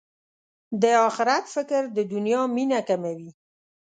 د 0.81 0.83
اخرت 1.07 1.45
فکر 1.55 1.81
د 1.95 1.99
دنیا 2.13 2.41
مینه 2.55 2.79
کموي. 2.87 3.29